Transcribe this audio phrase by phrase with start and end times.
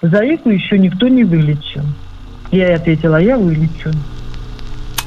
[0.00, 1.82] Заику еще никто не вылечил.
[2.52, 3.90] Я ей ответила, я вылечу.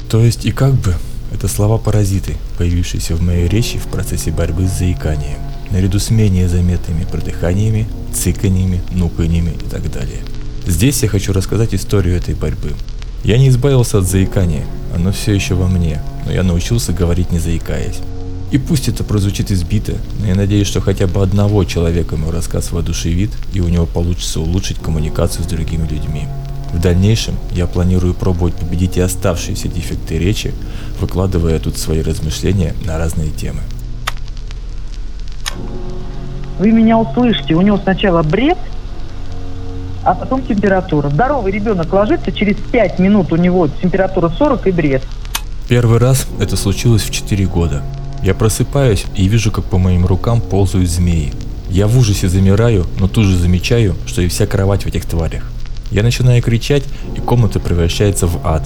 [0.09, 0.93] То есть и как бы
[1.31, 5.37] это слова-паразиты, появившиеся в моей речи в процессе борьбы с заиканием,
[5.71, 10.19] наряду с менее заметными продыханиями, цыканиями, нуканиями и так далее.
[10.65, 12.73] Здесь я хочу рассказать историю этой борьбы.
[13.23, 17.39] Я не избавился от заикания, оно все еще во мне, но я научился говорить не
[17.39, 18.01] заикаясь.
[18.51, 22.71] И пусть это прозвучит избито, но я надеюсь, что хотя бы одного человека мой рассказ
[22.71, 26.27] воодушевит, и у него получится улучшить коммуникацию с другими людьми.
[26.73, 30.53] В дальнейшем я планирую пробовать победить и оставшиеся дефекты речи,
[30.99, 33.61] выкладывая тут свои размышления на разные темы.
[36.59, 38.57] Вы меня услышите, у него сначала бред,
[40.03, 41.09] а потом температура.
[41.09, 45.03] Здоровый ребенок ложится, через 5 минут у него температура 40 и бред.
[45.69, 47.81] Первый раз это случилось в 4 года.
[48.23, 51.33] Я просыпаюсь и вижу, как по моим рукам ползают змеи.
[51.69, 55.49] Я в ужасе замираю, но тут же замечаю, что и вся кровать в этих тварях.
[55.89, 56.83] Я начинаю кричать,
[57.15, 58.63] и комната превращается в ад.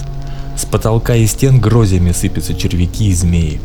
[0.56, 3.60] С потолка и стен грозями сыпятся червяки и змеи.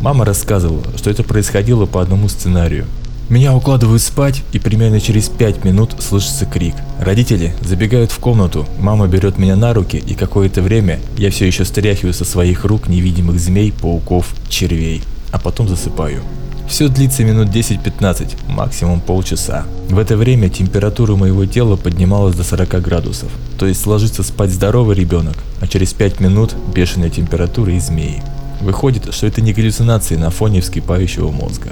[0.00, 2.86] Мама рассказывала, что это происходило по одному сценарию.
[3.28, 6.74] Меня укладывают спать, и примерно через 5 минут слышится крик.
[7.00, 11.64] Родители забегают в комнату, мама берет меня на руки, и какое-то время я все еще
[11.64, 16.22] стряхиваю со своих рук невидимых змей, пауков, червей, а потом засыпаю.
[16.68, 19.64] Все длится минут 10-15, максимум полчаса.
[19.90, 23.30] В это время температура моего тела поднималась до 40 градусов.
[23.58, 28.22] То есть ложится спать здоровый ребенок, а через 5 минут бешеная температура и змеи.
[28.60, 31.70] Выходит, что это не галлюцинации на фоне вскипающего мозга.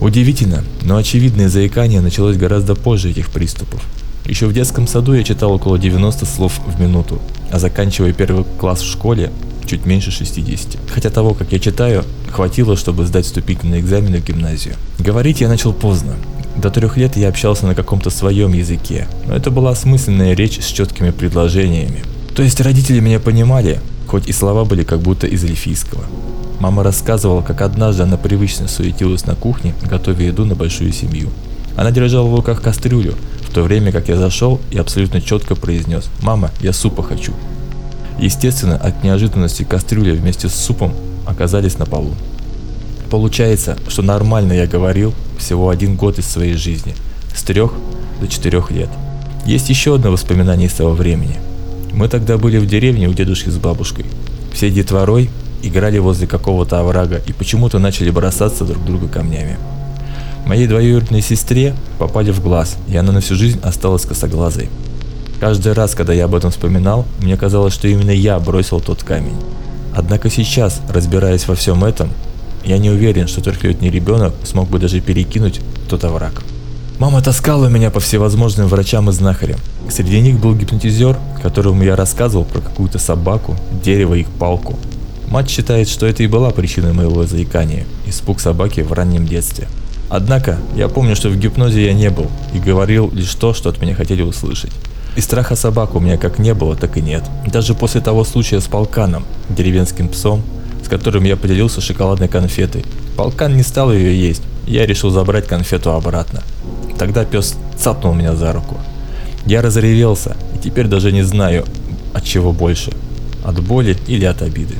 [0.00, 3.82] Удивительно, но очевидное заикание началось гораздо позже этих приступов.
[4.26, 7.20] Еще в детском саду я читал около 90 слов в минуту,
[7.50, 9.30] а заканчивая первый класс в школе,
[9.70, 10.78] чуть меньше 60.
[10.92, 14.74] Хотя того, как я читаю, хватило, чтобы сдать вступительные экзамены в гимназию.
[14.98, 16.16] Говорить я начал поздно.
[16.56, 20.66] До трех лет я общался на каком-то своем языке, но это была осмысленная речь с
[20.66, 22.02] четкими предложениями.
[22.34, 26.02] То есть родители меня понимали, хоть и слова были как будто из эльфийского.
[26.58, 31.30] Мама рассказывала, как однажды она привычно суетилась на кухне, готовя еду на большую семью.
[31.76, 33.14] Она держала в руках кастрюлю,
[33.48, 37.32] в то время как я зашел и абсолютно четко произнес «Мама, я супа хочу».
[38.20, 40.92] Естественно, от неожиданности кастрюля вместе с супом
[41.26, 42.12] оказались на полу.
[43.10, 46.94] Получается, что нормально я говорил всего один год из своей жизни,
[47.34, 47.72] с трех
[48.20, 48.90] до четырех лет.
[49.46, 51.38] Есть еще одно воспоминание из того времени.
[51.92, 54.04] Мы тогда были в деревне у дедушки с бабушкой.
[54.52, 55.30] Все детворой
[55.62, 59.56] играли возле какого-то оврага и почему-то начали бросаться друг друга камнями.
[60.46, 64.68] Моей двоюродной сестре попали в глаз, и она на всю жизнь осталась косоглазой.
[65.40, 69.36] Каждый раз, когда я об этом вспоминал, мне казалось, что именно я бросил тот камень.
[69.94, 72.10] Однако сейчас, разбираясь во всем этом,
[72.62, 76.42] я не уверен, что трехлетний ребенок смог бы даже перекинуть тот овраг.
[76.98, 79.58] Мама таскала меня по всевозможным врачам и знахарям.
[79.88, 84.78] Среди них был гипнотизер, которому я рассказывал про какую-то собаку, дерево и палку.
[85.28, 89.68] Мать считает, что это и была причиной моего заикания, испуг собаки в раннем детстве.
[90.10, 93.80] Однако, я помню, что в гипнозе я не был и говорил лишь то, что от
[93.80, 94.72] меня хотели услышать.
[95.16, 97.24] И страха собак у меня как не было, так и нет.
[97.46, 100.42] Даже после того случая с полканом, деревенским псом,
[100.84, 102.84] с которым я поделился шоколадной конфетой.
[103.16, 106.42] Полкан не стал ее есть, я решил забрать конфету обратно.
[106.98, 108.76] Тогда пес цапнул меня за руку.
[109.46, 111.64] Я разревелся и теперь даже не знаю,
[112.14, 112.92] от чего больше.
[113.44, 114.76] От боли или от обиды.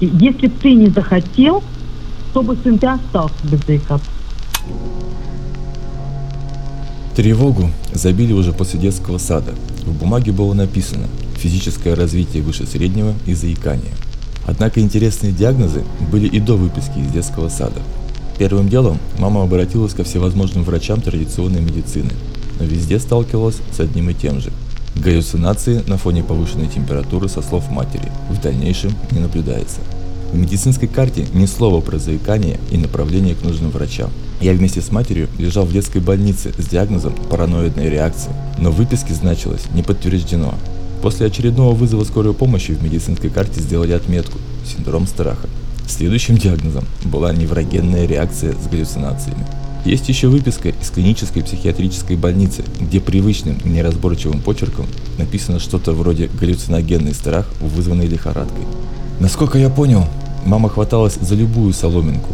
[0.00, 1.62] Если бы ты не захотел,
[2.30, 4.10] чтобы сын ты остался без заикаться.
[7.16, 9.52] Тревогу забили уже после детского сада.
[9.84, 13.92] В бумаге было написано «физическое развитие выше среднего и заикание».
[14.46, 17.80] Однако интересные диагнозы были и до выписки из детского сада.
[18.38, 22.10] Первым делом мама обратилась ко всевозможным врачам традиционной медицины,
[22.58, 24.50] но везде сталкивалась с одним и тем же.
[24.96, 29.80] Галлюцинации на фоне повышенной температуры со слов матери в дальнейшем не наблюдается.
[30.32, 34.10] В медицинской карте ни слова про заикание и направление к нужным врачам.
[34.40, 39.12] Я вместе с матерью лежал в детской больнице с диагнозом параноидной реакции, но в выписке
[39.12, 40.54] значилось «не подтверждено».
[41.02, 45.46] После очередного вызова скорой помощи в медицинской карте сделали отметку «синдром страха».
[45.86, 49.44] Следующим диагнозом была неврогенная реакция с галлюцинациями.
[49.84, 54.86] Есть еще выписка из клинической психиатрической больницы, где привычным неразборчивым почерком
[55.18, 58.64] написано что-то вроде галлюциногенный страх, вызванный лихорадкой.
[59.20, 60.06] Насколько я понял,
[60.46, 62.32] мама хваталась за любую соломинку.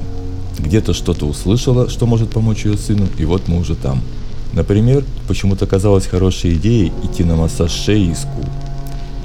[0.58, 4.00] Где-то что-то услышала, что может помочь ее сыну, и вот мы уже там.
[4.53, 8.44] Например, почему-то казалось хорошей идеей идти на массаж шеи и скул.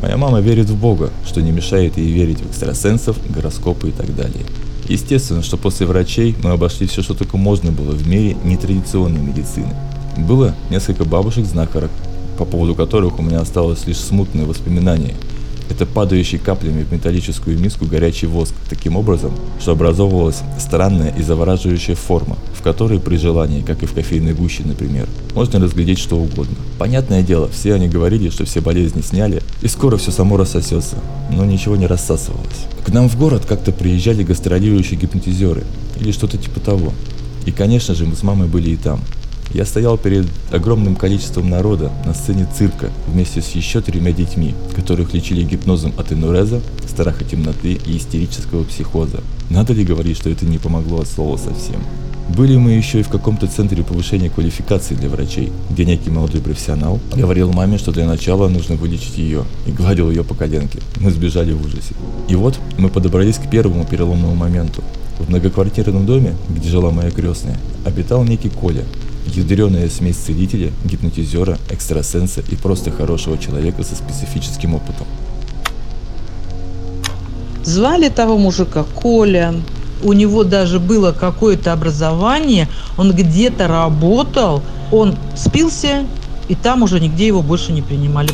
[0.01, 4.13] Моя мама верит в Бога, что не мешает ей верить в экстрасенсов, гороскопы и так
[4.15, 4.45] далее.
[4.89, 9.73] Естественно, что после врачей мы обошли все, что только можно было в мире нетрадиционной медицины.
[10.17, 11.91] Было несколько бабушек-знахарок,
[12.37, 15.15] по поводу которых у меня осталось лишь смутное воспоминание–
[15.81, 21.95] это падающий каплями в металлическую миску горячий воск, таким образом, что образовывалась странная и завораживающая
[21.95, 26.55] форма, в которой при желании, как и в кофейной гуще, например, можно разглядеть что угодно.
[26.77, 30.97] Понятное дело, все они говорили, что все болезни сняли, и скоро все само рассосется,
[31.31, 32.67] но ничего не рассасывалось.
[32.85, 35.63] К нам в город как-то приезжали гастролирующие гипнотизеры,
[35.99, 36.93] или что-то типа того.
[37.47, 38.99] И конечно же мы с мамой были и там.
[39.53, 45.13] Я стоял перед огромным количеством народа на сцене цирка вместе с еще тремя детьми, которых
[45.13, 49.19] лечили гипнозом от инуреза, страха темноты и истерического психоза.
[49.49, 51.81] Надо ли говорить, что это не помогло от слова совсем?
[52.29, 57.01] Были мы еще и в каком-то центре повышения квалификации для врачей, где некий молодой профессионал
[57.13, 60.79] говорил маме, что для начала нужно вылечить ее, и гладил ее по коленке.
[61.01, 61.93] Мы сбежали в ужасе.
[62.29, 64.81] И вот мы подобрались к первому переломному моменту.
[65.19, 68.85] В многоквартирном доме, где жила моя крестная, обитал некий Коля,
[69.27, 75.07] Ядреная смесь целителя, гипнотизера, экстрасенса и просто хорошего человека со специфическим опытом.
[77.63, 79.53] Звали того мужика Коля.
[80.03, 86.05] У него даже было какое-то образование, он где-то работал, он спился,
[86.47, 88.31] и там уже нигде его больше не принимали.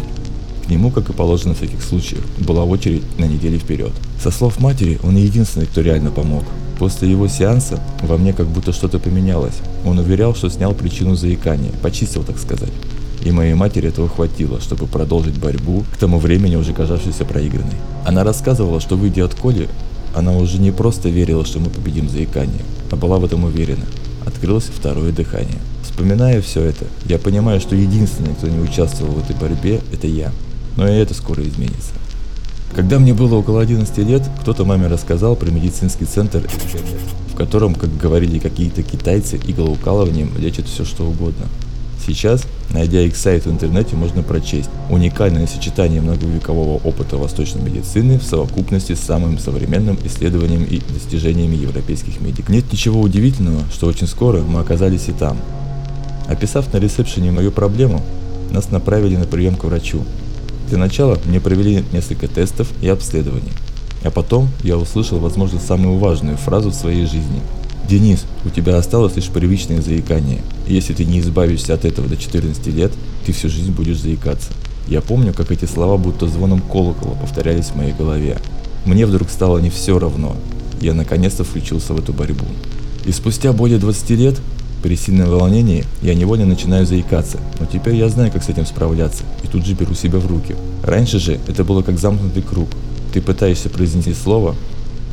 [0.68, 3.94] К нему, как и положено в таких случаях, была очередь на неделю вперед.
[4.22, 6.44] Со слов матери, он единственный, кто реально помог.
[6.78, 9.56] После его сеанса во мне как будто что-то поменялось.
[9.86, 12.74] Он уверял, что снял причину заикания, почистил, так сказать.
[13.24, 17.78] И моей матери этого хватило, чтобы продолжить борьбу, к тому времени уже казавшейся проигранной.
[18.06, 19.70] Она рассказывала, что выйдя от Коли,
[20.14, 23.86] она уже не просто верила, что мы победим заикание, а была в этом уверена.
[24.26, 25.60] Открылось второе дыхание.
[25.84, 30.34] Вспоминая все это, я понимаю, что единственный, кто не участвовал в этой борьбе, это я.
[30.78, 31.92] Но и это скоро изменится.
[32.74, 36.48] Когда мне было около 11 лет, кто-то маме рассказал про медицинский центр,
[37.32, 41.46] в котором, как говорили какие-то китайцы, иглоукалыванием лечат все что угодно.
[42.06, 48.24] Сейчас, найдя их сайт в интернете, можно прочесть уникальное сочетание многовекового опыта восточной медицины в
[48.24, 52.50] совокупности с самым современным исследованием и достижениями европейских медиков.
[52.50, 55.38] Нет ничего удивительного, что очень скоро мы оказались и там.
[56.28, 58.02] Описав на ресепшене мою проблему,
[58.52, 60.04] нас направили на прием к врачу,
[60.68, 63.52] для начала мне провели несколько тестов и обследований.
[64.04, 67.42] А потом я услышал, возможно, самую важную фразу в своей жизни.
[67.90, 70.42] «Денис, у тебя осталось лишь привычное заикание.
[70.68, 72.92] И если ты не избавишься от этого до 14 лет,
[73.26, 74.52] ты всю жизнь будешь заикаться».
[74.88, 78.38] Я помню, как эти слова будто звоном колокола повторялись в моей голове.
[78.86, 80.36] Мне вдруг стало не все равно.
[80.80, 82.46] Я наконец-то включился в эту борьбу.
[83.06, 84.40] И спустя более 20 лет
[84.84, 89.24] при сильном волнении я невольно начинаю заикаться, но теперь я знаю, как с этим справляться,
[89.44, 90.56] и тут же беру себя в руки.
[90.84, 92.70] Раньше же это было как замкнутый круг.
[93.14, 94.56] Ты пытаешься произнести слово,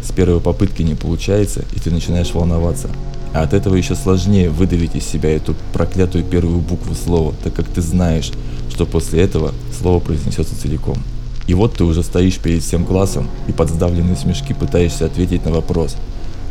[0.02, 2.88] с первой попытки не получается, и ты начинаешь волноваться.
[3.32, 7.66] А от этого еще сложнее выдавить из себя эту проклятую первую букву слова, так как
[7.66, 8.30] ты знаешь,
[8.70, 10.98] что после этого слово произнесется целиком.
[11.46, 15.52] И вот ты уже стоишь перед всем классом и под сдавленные смешки пытаешься ответить на
[15.52, 15.96] вопрос.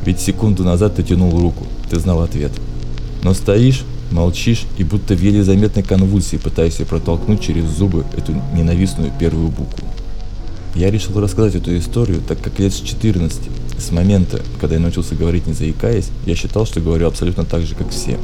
[0.06, 2.52] Ведь секунду назад ты тянул руку, ты знал ответ.
[3.24, 9.12] Но стоишь, молчишь и будто в еле заметной конвульсии пытаешься протолкнуть через зубы эту ненавистную
[9.18, 9.88] первую букву.
[10.76, 13.42] Я решил рассказать эту историю, так как лет с 14,
[13.78, 17.76] с момента, когда я научился говорить не заикаясь, я считал, что говорю абсолютно так же,
[17.76, 18.18] как все.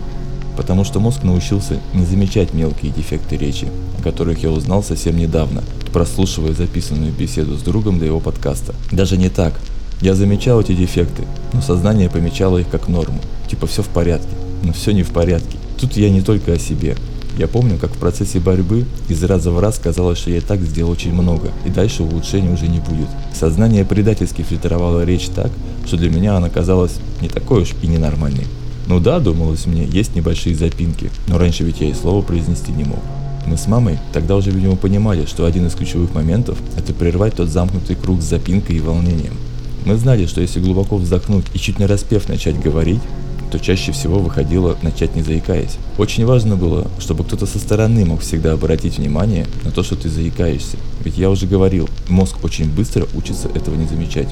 [0.58, 5.64] Потому что мозг научился не замечать мелкие дефекты речи, о которых я узнал совсем недавно,
[5.94, 8.76] прослушивая записанную беседу с другом для его подкаста.
[8.92, 9.54] Даже не так.
[10.02, 13.20] Я замечал эти дефекты, но сознание помечало их как норму.
[13.48, 15.58] Типа все в порядке но все не в порядке.
[15.80, 16.96] Тут я не только о себе.
[17.38, 20.92] Я помню, как в процессе борьбы из раза в раз казалось, что я так сделал
[20.92, 23.08] очень много, и дальше улучшений уже не будет.
[23.34, 25.52] Сознание предательски фильтровало речь так,
[25.86, 28.46] что для меня она казалась не такой уж и ненормальной.
[28.88, 32.84] Ну да, думалось мне, есть небольшие запинки, но раньше ведь я и слова произнести не
[32.84, 33.00] мог.
[33.46, 37.50] Мы с мамой тогда уже, видимо, понимали, что один из ключевых моментов– это прервать тот
[37.50, 39.34] замкнутый круг с запинкой и волнением.
[39.86, 43.02] Мы знали, что если глубоко вздохнуть и чуть не распев начать говорить,
[43.52, 45.78] то чаще всего выходило начать не заикаясь.
[45.98, 50.10] Очень важно было, чтобы кто-то со стороны мог всегда обратить внимание на то, что ты
[50.10, 50.78] заикаешься.
[51.04, 54.30] Ведь я уже говорил, мозг очень быстро учится этого не замечать.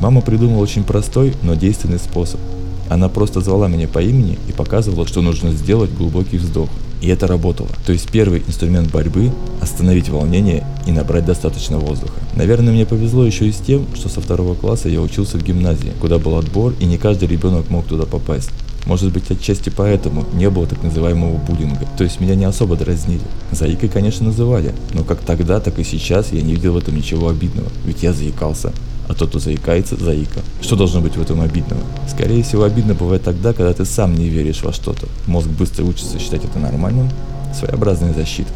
[0.00, 2.40] Мама придумала очень простой, но действенный способ.
[2.88, 6.68] Она просто звала меня по имени и показывала, что нужно сделать глубокий вздох.
[7.02, 7.68] И это работало.
[7.84, 12.14] То есть первый инструмент борьбы– остановить волнение и набрать достаточно воздуха.
[12.36, 15.92] Наверное, мне повезло еще и с тем, что со второго класса я учился в гимназии,
[16.00, 18.50] куда был отбор, и не каждый ребенок мог туда попасть.
[18.86, 23.22] Может быть, отчасти поэтому не было так называемого буллинга, то есть меня не особо дразнили.
[23.52, 27.28] Заикой, конечно, называли, но как тогда, так и сейчас я не видел в этом ничего
[27.28, 28.72] обидного, ведь я заикался.
[29.08, 30.40] а тот, кто заикается, заика.
[30.60, 31.82] Что должно быть в этом обидного?
[32.08, 35.06] Скорее всего, обидно бывает тогда, когда ты сам не веришь во что-то.
[35.26, 37.10] Мозг быстро учится считать это нормальным,
[37.54, 38.50] своеобразная защита.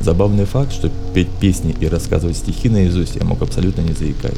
[0.00, 4.36] Забавный факт, что петь песни и рассказывать стихи наизусть я мог абсолютно не заикаясь.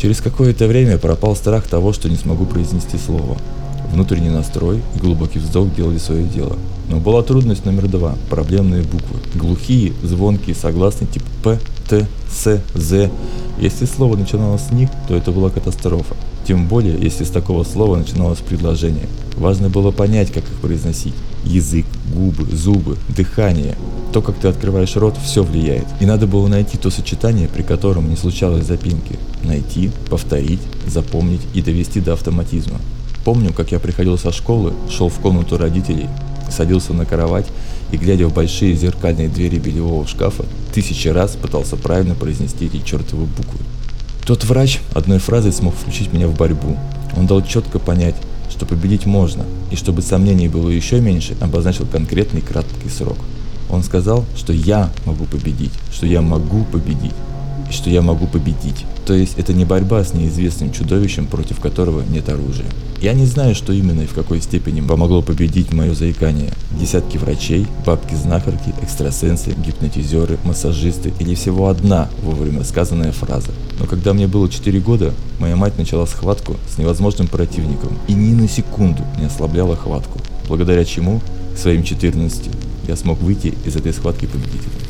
[0.00, 3.36] Через какое-то время пропал страх того, что не смогу произнести слово.
[3.96, 6.58] Внутренний настрой и глубокий вздох делали свое дело.
[6.90, 9.16] Но была трудность номер два– проблемные буквы.
[9.34, 13.10] Глухие, звонкие, согласные типа П, Т, С, З.
[13.58, 16.14] Если слово начиналось с них, то это была катастрофа.
[16.46, 19.06] Тем более, если с такого слова начиналось предложение.
[19.38, 21.14] Важно было понять, как их произносить.
[21.44, 23.76] Язык, губы, зубы, дыхание.
[24.12, 25.86] То, как ты открываешь рот, все влияет.
[26.00, 29.18] И надо было найти то сочетание, при котором не случалось запинки.
[29.42, 32.78] Найти, повторить, запомнить и довести до автоматизма.
[33.26, 36.08] Помню, как я приходил со школы, шел в комнату родителей,
[36.48, 37.46] садился на кровать
[37.90, 43.24] и, глядя в большие зеркальные двери бельевого шкафа, тысячи раз пытался правильно произнести эти чертовы
[43.24, 43.58] буквы.
[44.24, 46.76] Тот врач одной фразой смог включить меня в борьбу.
[47.16, 48.14] Он дал четко понять,
[48.48, 53.18] что победить можно, и чтобы сомнений было еще меньше, обозначил конкретный краткий срок.
[53.68, 57.14] Он сказал, что я могу победить, что я могу победить
[57.70, 58.84] что я могу победить.
[59.06, 62.66] То есть это не борьба с неизвестным чудовищем, против которого нет оружия.
[63.00, 66.50] Я не знаю, что именно и в какой степени помогло победить мое заикание.
[66.80, 73.50] Десятки врачей, бабки-знахарки, экстрасенсы, гипнотизеры, массажисты или всего одна вовремя сказанная фраза.
[73.78, 78.32] Но когда мне было 4 года, моя мать начала схватку с невозможным противником и ни
[78.32, 80.18] на секунду не ослабляла хватку,
[80.48, 81.20] благодаря чему
[81.54, 82.50] своим 14
[82.88, 84.85] я смог выйти из этой схватки победителем.